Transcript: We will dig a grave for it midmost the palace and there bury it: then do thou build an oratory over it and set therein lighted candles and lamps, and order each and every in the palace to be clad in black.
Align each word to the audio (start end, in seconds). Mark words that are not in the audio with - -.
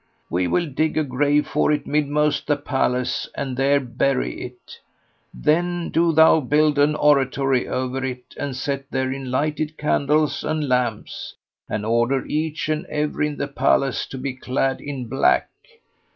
We 0.31 0.47
will 0.47 0.65
dig 0.65 0.97
a 0.97 1.03
grave 1.03 1.45
for 1.47 1.71
it 1.71 1.85
midmost 1.85 2.47
the 2.47 2.57
palace 2.57 3.29
and 3.35 3.55
there 3.55 3.79
bury 3.79 4.41
it: 4.41 4.79
then 5.31 5.91
do 5.91 6.11
thou 6.11 6.39
build 6.39 6.79
an 6.79 6.95
oratory 6.95 7.67
over 7.67 8.03
it 8.03 8.33
and 8.35 8.55
set 8.55 8.89
therein 8.89 9.29
lighted 9.29 9.77
candles 9.77 10.43
and 10.43 10.67
lamps, 10.67 11.35
and 11.69 11.85
order 11.85 12.25
each 12.25 12.67
and 12.67 12.87
every 12.87 13.27
in 13.27 13.37
the 13.37 13.47
palace 13.47 14.07
to 14.07 14.17
be 14.17 14.33
clad 14.33 14.81
in 14.81 15.05
black. 15.05 15.49